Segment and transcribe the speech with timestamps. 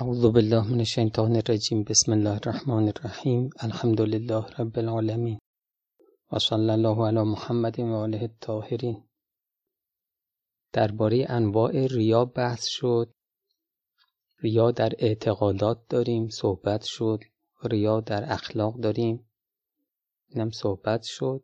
[0.00, 5.38] اعوذ بالله من الشیطان الرجیم بسم الله الرحمن الرحیم الحمد لله رب العالمین
[6.32, 9.02] و صلی الله علی محمد و آله الطاهرین.
[10.72, 13.12] درباره انواع ریا بحث شد.
[14.42, 17.20] ریا در اعتقادات داریم صحبت شد.
[17.64, 19.30] ریا در اخلاق داریم.
[20.28, 21.42] اینم صحبت شد.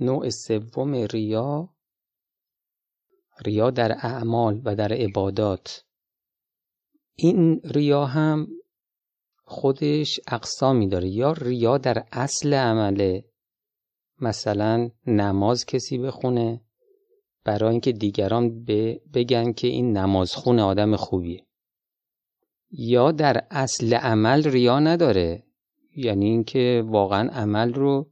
[0.00, 1.68] نوع سوم ریا
[3.46, 5.84] ریا در اعمال و در عبادات.
[7.16, 8.46] این ریا هم
[9.44, 13.24] خودش اقسامی داره یا ریا در اصل عمله
[14.20, 16.60] مثلا نماز کسی بخونه
[17.44, 18.64] برای اینکه دیگران
[19.14, 21.46] بگن که این نماز خونه آدم خوبیه.
[22.70, 25.42] یا در اصل عمل ریا نداره.
[25.96, 28.10] یعنی اینکه واقعا عمل رو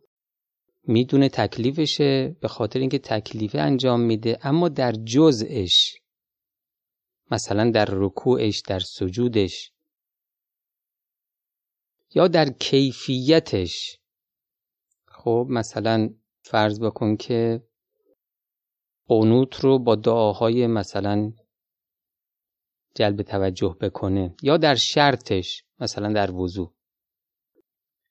[0.85, 6.02] می‌دونه تکلیفشه به خاطر اینکه تکلیفه انجام میده اما در جزءش
[7.33, 9.73] مثلا در رکوعش در سجودش
[12.15, 13.99] یا در کیفیتش.
[15.07, 17.63] خب مثلا فرض بکن که
[19.09, 21.33] قنوت رو با دعاهای مثلا
[22.95, 26.75] جلب توجه بکنه یا در شرطش مثلا در وضوع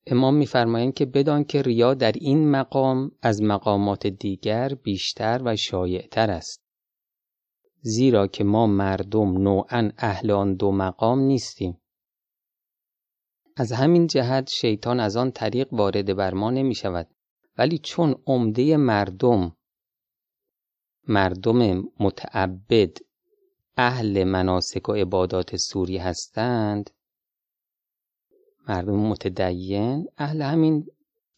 [0.06, 6.32] امام میفرمایند که بدان که ریا در این مقام از مقامات دیگر بیشتر و شایعتر
[6.32, 6.71] است.
[7.82, 11.82] زیرا که ما مردم نوعا اهل آن دو مقام نیستیم.
[13.58, 17.08] از همین جهت شیطان از آن طریق وارد بر ما نمی شود.
[17.58, 19.56] ولی چون عمده مردم
[21.08, 22.98] مردم متعبد
[23.78, 26.90] اهل مناسک و عبادات سوری هستند
[28.68, 30.86] مردم متدین اهل همین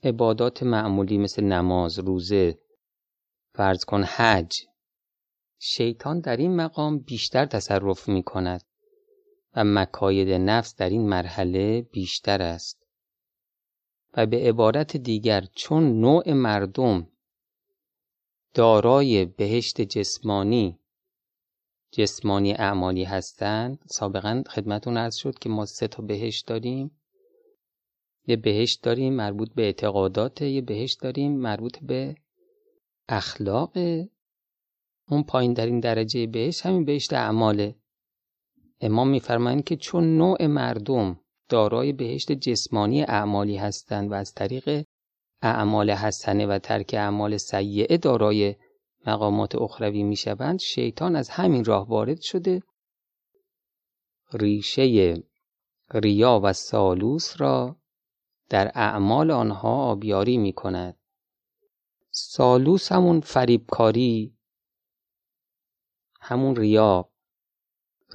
[0.04, 2.60] عبادات معمولی مثل نماز روزه
[3.56, 4.54] فرض کن حج
[5.66, 8.64] شیطان در این مقام بیشتر تصرف می کند
[9.56, 12.88] و مکاید نفس در این مرحله بیشتر است.
[14.18, 17.08] و به عبارت دیگر چون نوع مردم
[18.54, 20.80] دارای بهشت جسمانی
[21.92, 26.92] جسمانی اعمالی هستند سابقا خدمتون عرض شد که ما سه تا بهشت داریم.
[28.28, 32.16] یه بهشت داریم مربوط به اعتقادات یه بهشت داریم مربوط به
[33.10, 33.78] اخلاق
[35.10, 37.76] اون پایین در این درجه بهشت همین بهشت اعماله
[38.82, 41.20] امام میفرمایند که چون نوع مردم
[41.50, 44.86] دارای بهشت جسمانی اعمالی هستند و از طریق
[45.42, 48.56] اعمال حسنه و ترک اعمال سیعه دارای
[49.08, 52.62] مقامات اخروی می‌شوند شیطان از همین راه وارد شده
[54.34, 55.24] ریشه
[55.94, 57.78] ریا و سالوس را
[58.50, 60.98] در اعمال آنها آبیاری می کند.
[62.12, 64.33] سالوس همون فریبکاری
[66.26, 67.10] همون ریا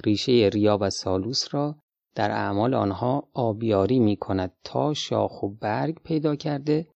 [0.05, 1.75] ریشه ریا و سالوس را
[2.15, 6.87] در اعمال آنها آبیاری می کند تا شاخ و برگ پیدا کرده.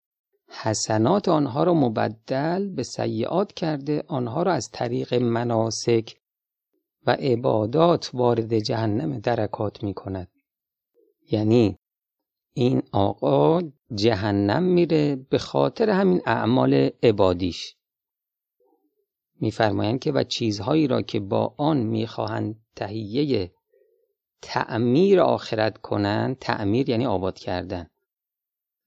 [0.49, 4.05] حسنات آنها را مبدل به سیعات کرده.
[4.09, 6.17] آنها را از طریق مناسک
[7.07, 10.29] و عبادات وارد جهنم درکات می کند
[11.31, 11.77] یعنی
[12.55, 13.61] این آقا
[13.95, 17.77] جهنم میره به خاطر همین اعمال عبادیش.
[19.43, 23.53] میفرمایند که و چیزهایی را که با آن می‌خواهند تهیه
[24.43, 27.91] تعمیر آخرت کنند تعمیر یعنی آباد کردن.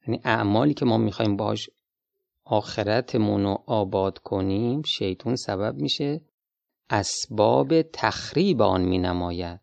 [0.07, 1.69] یعنی اعمالی که ما می‌خوایم باش
[2.45, 6.21] آخرتمون رو آباد کنیم شیطون سبب میشه
[6.89, 9.59] اسباب تخریب آن مینماید.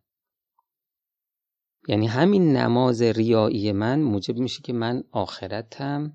[1.88, 6.12] یعنی همین نماز ریایی من موجب میشه که من آخرتم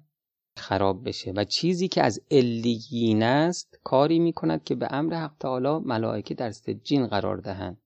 [0.59, 1.31] خراب بشه.
[1.31, 6.51] و چیزی که از علیین است کاری می‌کند که به امر حق تعالی ملائکه در
[6.51, 7.81] سجین قرار دهند.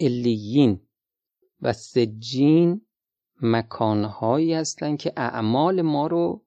[0.00, 0.80] علیین
[1.62, 2.80] و سجین
[3.42, 6.44] مکانهایی هستند که اعمال ما رو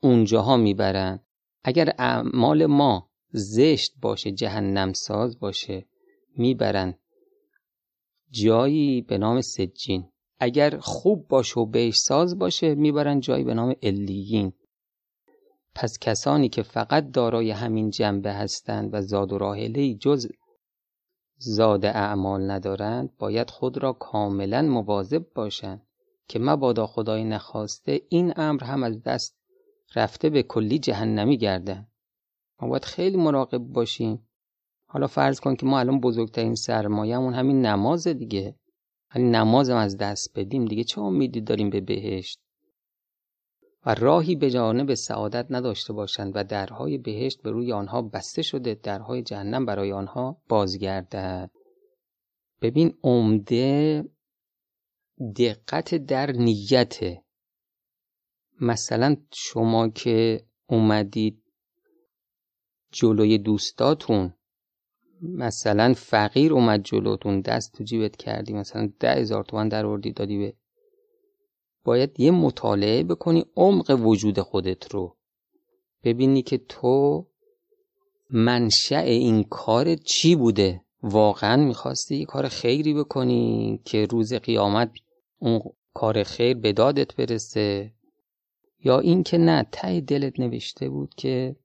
[0.00, 1.20] اونجاها می‌برن
[1.64, 5.86] اگر اعمال ما زشت باشه جهنم ساز باشه
[6.36, 6.94] می‌برن
[8.30, 10.08] جایی به نام سجین.
[10.38, 14.52] اگر خوب باشه و بهش ساز باشه می‌برن جایی به نام الیین
[15.74, 20.28] پس کسانی که فقط دارای همین جنبه هستند و زاد و راهله جز
[21.36, 25.82] زاد اعمال ندارند باید خود را کاملا مواظب باشند
[26.28, 29.38] که مبادا خدای نخواسته این امر هم از دست
[29.94, 31.86] رفته به کلی جهنمی گرده
[32.60, 34.28] ما باید خیلی مراقب باشیم.
[34.86, 38.54] حالا فرض کن که ما الان بزرگترین سرمایهمون همین نماز دیگه.
[39.20, 42.38] نمازم از دست بدیم دیگه چه امیدی داریم به بهشت؟
[43.86, 48.74] و راهی به جانب سعادت نداشته باشند و درهای بهشت به روی آنها بسته شده
[48.74, 51.50] درهای جهنم برای آنها بازگردد.
[52.62, 54.04] ببین عمده
[55.36, 57.22] دقت در نیته.
[58.60, 61.42] مثلا شما که اومدید
[62.92, 64.34] جلوی دوستاتون
[65.24, 70.38] مثلا فقیر اومد جلوتون دست تو جیبت کردی مثلا ده هزار تومن در وردی دادی
[70.38, 70.54] به
[71.84, 75.16] باید یه مطالعه بکنی عمق وجود خودت رو.
[76.04, 77.26] ببینی که تو
[78.30, 80.80] منشأ این کار چی بوده.
[81.02, 84.90] واقعا می‌خواستی یه کار خیری بکنی که روز قیامت
[85.38, 85.60] اون
[85.94, 87.92] کار خیر به دادت برسه.
[88.84, 91.56] یا اینکه نه ته دلت نوشته بود که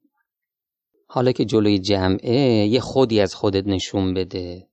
[1.11, 4.69] حالا که جلوی جمعه یه خودی از خودت نشون بده.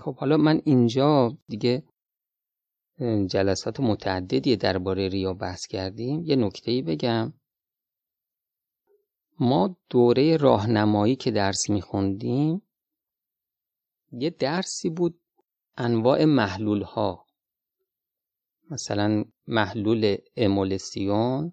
[0.00, 1.82] خب حالا من اینجا دیگه
[3.26, 6.22] جلسات متعددی درباره ریا بحث کردیم.
[6.24, 7.32] یه نکته بگم.
[9.40, 12.62] ما دوره راهنمایی که درس میخوندیم
[14.12, 15.20] یه درسی بود
[15.76, 17.26] انواع محلول ها
[18.70, 21.52] مثلا محلول امولسیون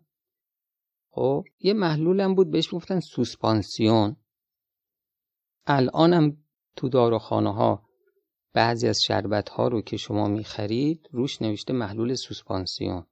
[1.15, 4.15] خب یه محلول هم بود بهش گفتن سوسپانسیون
[5.65, 6.37] الانم
[6.75, 7.89] تو داروخانه ها
[8.53, 13.05] بعضی از شربت ها رو که شما می‌خرید روش نوشته محلول سوسپانسیون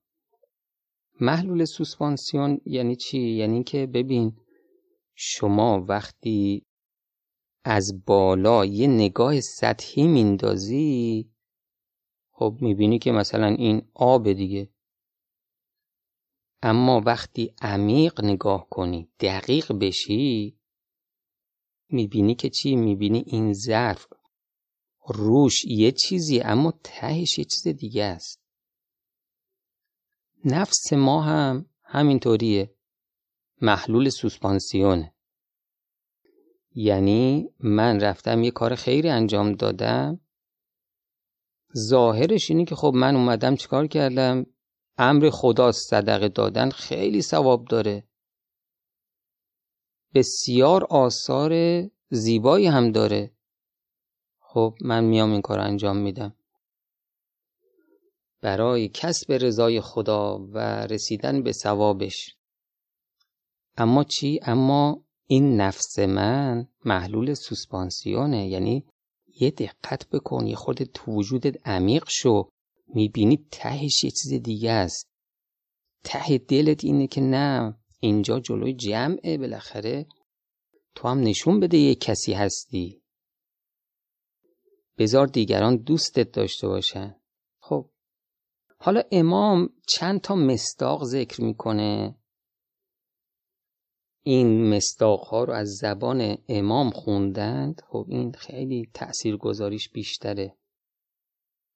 [1.22, 4.38] محلول سوسپانسیون یعنی چی؟ یعنی که ببین
[5.16, 6.66] شما وقتی
[7.64, 11.30] از بالا یه نگاه سطحی میندازی
[12.32, 14.73] خب می‌بینی که مثلا این آب دیگه
[16.66, 20.58] اما وقتی عمیق نگاه کنی دقیق بشی
[21.90, 24.08] می‌بینی که چی؟ می‌بینی این ظرف
[25.08, 28.42] روش یه چیزی اما تهش یه چیز دیگه است.
[30.46, 32.76] نفس ما هم همینطوریه.
[33.62, 35.14] محلول سوسپانسیونه.
[36.76, 40.20] یعنی من رفتم یه کار خیری انجام دادم.
[41.78, 44.46] ظاهرش اینه که خب من اومدم چیکار کردم؟
[44.98, 48.04] امر خدا صدقه دادن خیلی ثواب داره.
[50.14, 51.54] بسیار آثار
[52.10, 53.32] زیبایی هم داره.
[54.40, 56.36] خب من میام این کار انجام میدم.
[58.42, 60.58] برای کسب رضای خدا و
[60.88, 62.36] رسیدن به ثوابش.
[63.78, 68.48] اما چی؟ اما این نفس من محلول سوسپانسیونه.
[68.48, 68.86] یعنی
[69.40, 72.50] یه دقت بکن یه خورده تو وجودت عمیق شو.
[72.88, 75.10] می‌بینی تهش یه چیز دیگه است.
[76.04, 80.06] ته دلت اینه که نه اینجا جلوی جمعه بالاخره.
[80.96, 83.02] تو هم نشون بده یه کسی هستی.
[84.98, 87.16] بذار دیگران دوستت داشته باشن.
[87.60, 87.90] خب.
[88.78, 92.16] حالا امام چند تا مستاق ذکر می‌کنه؟
[94.24, 97.82] این مستاق ها رو از زبان امام خوندند.
[97.88, 100.58] خب این خیلی تأثیر گذاریش بیشتره.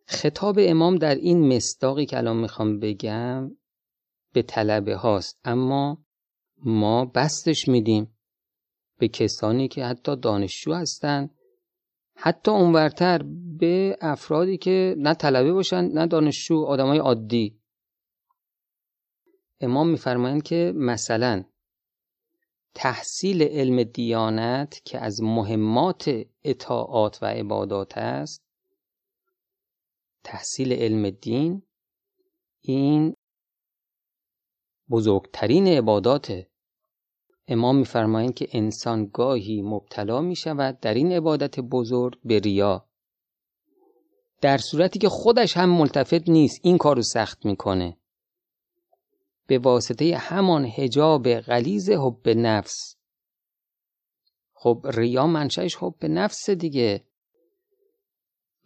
[0.09, 3.51] خطاب امام در این مستاقی که الان می‌خوام بگم
[4.33, 5.39] به طلبه هاست.
[5.43, 6.05] اما
[6.57, 8.17] ما بستش میدیم
[8.99, 11.29] به کسانی که حتی دانشجو هستن
[12.15, 13.23] حتی اونورتر
[13.59, 17.59] به افرادی که نه طلبه باشن نه دانشجو آدمای عادی.
[19.61, 21.43] امام میفرمایند که مثلا
[22.73, 26.11] تحصیل علم دیانت که از مهمات
[26.43, 28.46] اطاعات و عبادات است
[30.27, 31.61] تحصیل علم دین
[32.61, 33.15] این
[34.89, 36.47] بزرگترین عبادات.
[37.47, 42.89] امام میفرمایند که انسان گاهی مبتلا می شود در این عبادت بزرگ به ریا.
[44.41, 47.97] در صورتی که خودش هم ملتفت نیست این کارو سخت می‌کنه.
[49.47, 52.95] به واسطه همان هجاب غلیز حب نفس.
[54.53, 57.03] خب ریا منشأش حب نفس دیگه.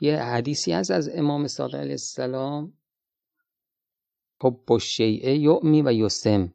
[0.01, 2.73] یه حدیثی هست از امام صادق علیه السلام.
[4.43, 6.53] حب الشیء یعمی و یسم.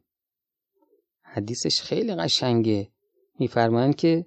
[1.21, 2.91] حدیثش خیلی قشنگه.
[3.39, 4.25] میفرمایند که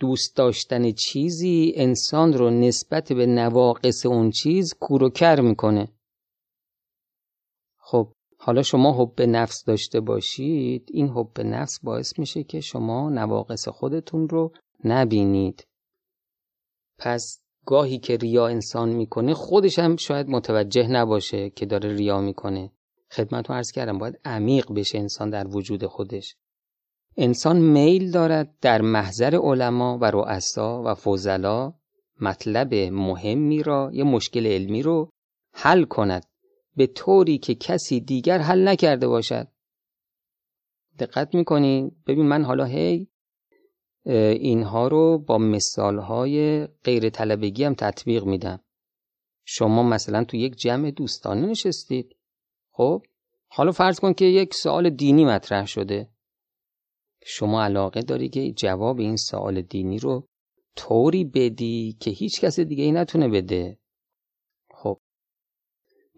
[0.00, 5.88] دوست داشتن چیزی انسان رو نسبت به نواقص اون چیز کور می‌کنه.
[7.78, 10.88] خب حالا شما حب نفس داشته باشید.
[10.92, 14.52] این حب نفس باعث میشه که شما نواقص خودتون رو
[14.84, 15.66] نبینید.
[16.98, 22.72] پس گاهی که ریا انسان می‌کنه خودش هم شاید متوجه نباشه که داره ریا می‌کنه.
[23.10, 26.36] خدمتتون عرض کردم باید عمیق بشه انسان در وجود خودش.
[27.16, 31.72] انسان میل دارد در محضر علما و رؤسا و فضلا
[32.20, 35.10] مطلب مهمی را یه مشکل علمی رو
[35.52, 36.24] حل کند.
[36.76, 39.48] به طوری که کسی دیگر حل نکرده باشد.
[40.98, 41.96] دقت می‌کنین.
[42.06, 43.08] ببین من حالا هی
[44.06, 48.60] اینها رو با مثالهای غیر طلبگی هم تطبیق میدم.
[49.44, 52.16] شما مثلا تو یک جمع دوستانه نشستید.
[52.72, 53.02] خب
[53.48, 56.10] حالا فرض کن که یک سوال دینی مطرح شده.
[57.24, 60.28] شما علاقه داری که جواب این سوال دینی رو
[60.76, 63.78] طوری بدی که هیچ کس دیگه ای نتونه بده؟
[64.70, 65.00] خب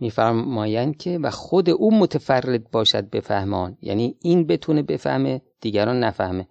[0.00, 3.78] میفرمایند که و خود او متفرد باشد بفهمان.
[3.82, 6.48] یعنی این بتونه بفهمه دیگران نفهمه.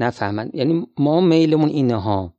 [0.00, 0.50] نفهمن.
[0.54, 2.34] یعنی ما میلمون اینه ها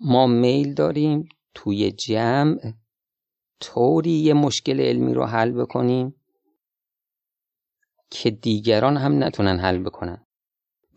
[0.00, 2.72] ما میل داریم توی جمع
[3.60, 6.14] طوری یه مشکل علمی رو حل بکنیم
[8.10, 10.24] که دیگران هم نتونن حل بکنن.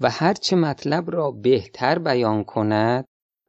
[0.01, 3.05] و هرچه مطلب را بهتر بیان کند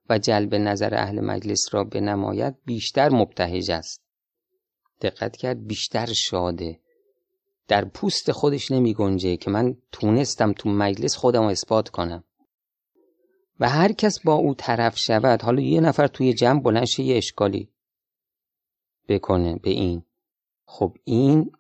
[0.09, 4.00] و جلب نظر اهل مجلس را بنماید بیشتر مبتهج است.
[5.00, 6.80] دقت کرد بیشتر شاده.
[7.69, 12.25] در پوست خودش نمی گنجه که من تونستم تو مجلس خودم رو اثبات کنم.
[13.61, 17.73] و هر کس با او طرف شود حالا یه نفر توی جمع بلنش یه اشکالی
[19.09, 20.02] بکنه به این.
[20.66, 21.52] خب این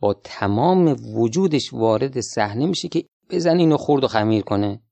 [0.00, 4.82] با تمام وجودش وارد صحنه میشه که بزن اینو خورد و خمیر کنه.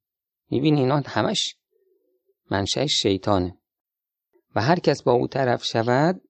[0.50, 1.56] می‌بینی اینا همش
[2.50, 3.58] منشه شیطانه.
[4.54, 6.20] و هر کس با او طرف شود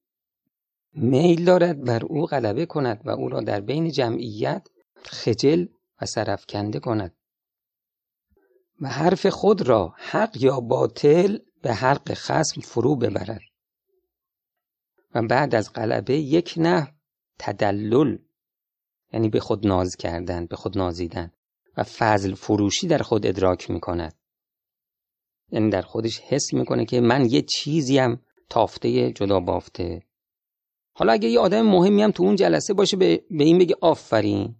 [0.93, 4.69] میل دارد بر او غلبه کند و او را در بین جمعیت
[5.03, 5.67] خجل
[6.03, 7.15] و سرفکنده کند.
[8.81, 13.41] و حرف خود را حق یا باطل به حق خسم فرو ببرد.
[15.15, 16.95] و بعد از غلبه یک نه
[17.39, 18.19] تدلل
[19.13, 21.33] یعنی به خود ناز کردن به خود نازیدن
[21.77, 24.15] و فضل فروشی در خود ادراک می کند.
[25.53, 30.03] یعنی در خودش حس می‌کنه که من یه چیزیم تافته جدا بافته.
[31.01, 34.57] حالا اگه یه آدم مهمی هم تو اون جلسه باشه به, به این بگه آفرین.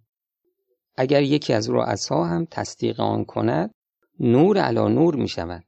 [0.95, 3.71] اگر یکی از رؤسا هم تصدیق آن کند
[4.19, 5.63] نور علا نور می شود.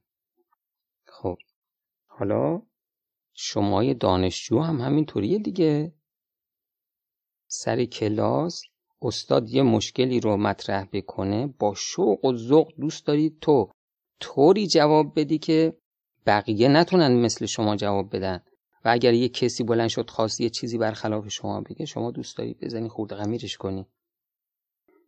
[1.06, 1.38] خب
[2.06, 2.62] حالا
[3.32, 5.94] شمای دانشجو هم همینطوریه دیگه.
[7.46, 8.62] سر کلاس
[9.02, 13.70] استاد یه مشکلی رو مطرح بکنه با شوق و ذوق دوست داری تو
[14.20, 15.76] طوری جواب بدی که
[16.26, 18.40] بقیه نتونن مثل شما جواب بدن.
[18.84, 22.54] و اگر یه کسی بلند شد خواست یه چیزی برخلاف شما بگه شما دوست داری
[22.54, 23.86] بزنی خورد غمیرش کنی.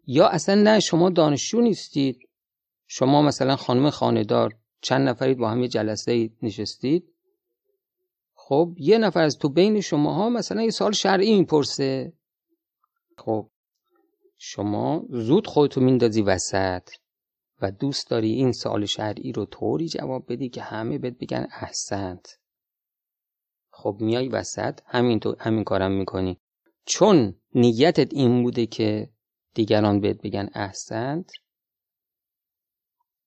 [0.07, 2.19] یا اصلا نه شما دانشجو نیستید.
[2.87, 7.13] شما مثلا خانم خاندار چند نفرید با هم یه جلسه نشستید.
[8.35, 12.13] خب یه نفر از تو بین شماها مثلا یه سال شرعی می‌پرسه.
[13.19, 13.51] خب
[14.39, 16.91] شما زود خودتو میندازی وسط
[17.63, 22.39] و دوست داری این سال شرعی رو طوری جواب بدی که همه بهت بگن احسنت.
[23.79, 26.41] خب میای وسط همین تو همین کارم می‌کنی.
[26.85, 29.11] چون نیتت این بوده که
[29.55, 31.31] دیگران بهت بگن احسنت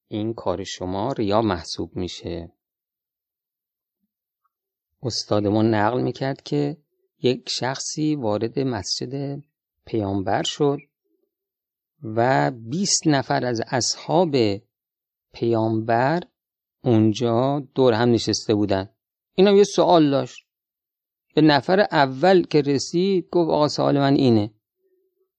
[0.08, 2.52] این کار شما ریا محسوب میشه.
[5.04, 6.78] استادمون نقل می‌کرد که
[7.22, 9.44] یک شخصی وارد مسجد
[9.86, 10.80] پیامبر شد
[12.04, 14.36] و 20 نفر از اصحاب
[15.34, 16.24] پیامبر
[16.84, 18.90] اونجا دور هم نشسته بودن.
[19.40, 20.46] اینم یه سوال داشت.
[21.36, 24.54] به نفر اول که رسید گفت آقا سوال من اینه.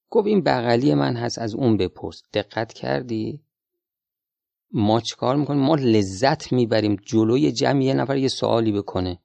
[0.09, 2.21] گفت این بغلی من هست از اون بپرس.
[2.33, 3.41] دقت کردی؟
[4.71, 9.19] ما چیکار می‌کنیم؟ ما لذت می‌بریم جلوی جمع یه نفر یه سوالی بکنه.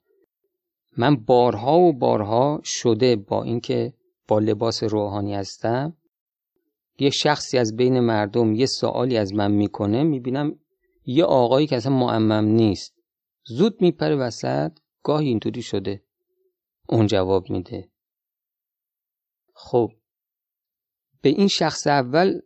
[0.97, 3.93] من بارها و بارها شده با اینکه
[4.27, 5.97] با لباس روحانی هستم.
[6.99, 10.59] یه شخصی از بین مردم یه سوالی از من می‌کنه می‌بینم
[11.05, 12.96] یه آقایی که اصلا معمم نیست.
[13.47, 14.71] زود میپره وسط
[15.03, 16.03] گاهی اینطوری شده.
[16.89, 17.89] اون جواب میده.
[19.53, 19.91] خب
[21.21, 22.39] به این شخص اول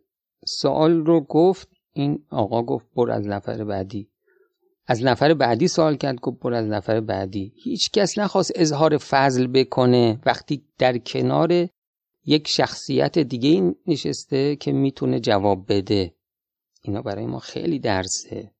[0.46, 4.10] سوال رو گفت این آقا گفت بر از نفر بعدی.
[4.86, 7.52] از نفر بعدی سوال کرد گفت بر از نفر بعدی.
[7.64, 10.20] هیچ کس نخواست اظهار فضل بکنه.
[10.26, 11.68] وقتی در کنار
[12.24, 16.14] یک شخصیت دیگه نشسته که می‌تونه جواب بده.
[16.82, 18.52] اینا برای ما خیلی درسه.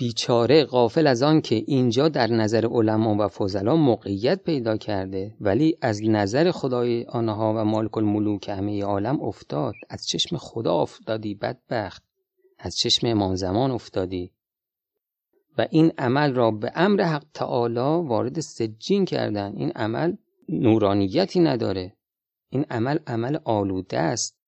[0.00, 5.76] بیچاره غافل از آن که اینجا در نظر علما و فضلا موقعیت پیدا کرده ولی
[5.80, 9.74] از نظر خدای آنها و مالک الملوک همه عالم افتاد.
[9.90, 12.02] از چشم خدا افتادی بدبخت.
[12.58, 14.32] از چشم امام زمان افتادی.
[15.58, 19.52] و این عمل را به امر حق تعالی وارد سجین کردن.
[19.56, 20.16] این عمل
[20.48, 21.96] نورانیتی نداره.
[22.50, 24.39] این عمل عمل آلوده است.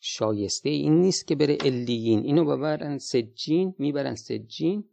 [0.00, 4.84] شایسته این نیست که بره الیین اینو ببرن سجین می‌برن سجین.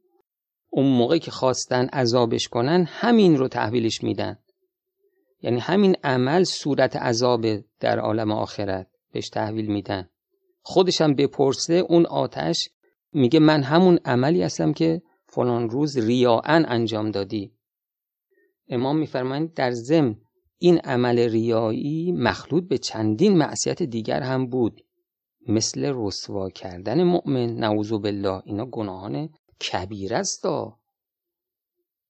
[0.70, 4.38] اون موقع که خواستن عذابش کنن همین رو تحویلش میدن.
[5.42, 7.46] یعنی همین عمل صورت عذاب
[7.80, 10.10] در عالم آخرت بهش تحویل میدن.
[10.62, 12.70] خودش هم بپرسه اون آتش
[13.14, 17.52] میگه من همون عملی هستم که فلان روز ریاعن انجام دادی.
[18.70, 20.16] امام میفرمایند در ضمن
[20.58, 24.82] این عمل ریایی مخلوط به چندین معصیت دیگر هم بود.
[25.48, 29.30] مثل رسوا کردن مؤمن نعوذ بالله اینا گناهان
[29.72, 30.46] کبیر است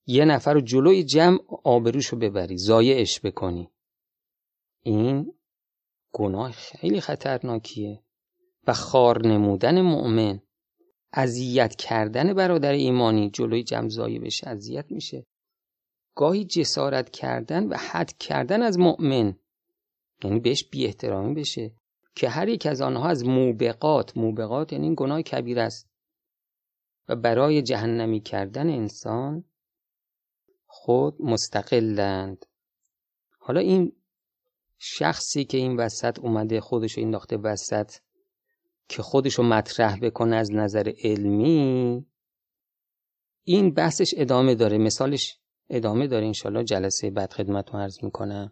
[0.07, 3.69] یه نفر رو جلوی جمع آبروشو ببری زایعش بکنی.
[4.81, 5.33] این
[6.13, 8.01] گناه خیلی خطرناکیه.
[8.67, 10.39] و خار نمودن مؤمن
[11.13, 15.25] اذیت کردن برادر ایمانی جلوی جمع زایه بشه اذیت میشه.
[16.15, 19.39] گاهی جسارت کردن و حد کردن از مؤمن
[20.23, 21.75] یعنی بهش بی احترامی بشه.
[22.15, 25.89] که هر یک از آنها از موبقات موبقات یعنی این گناه کبیر است.
[27.09, 29.43] و برای جهنمی کردن انسان
[30.65, 32.45] خود مستقلند.
[33.39, 33.91] حالا این
[34.77, 37.91] شخصی که این وسط اومده خودشو انداخته وسط
[38.87, 42.05] که خودشو مطرح بکنه از نظر علمی
[43.43, 44.77] این بحثش ادامه داره.
[44.77, 48.51] مثالش ادامه داره انشالله جلسه بعد خدمت رو عرض می‌کنم.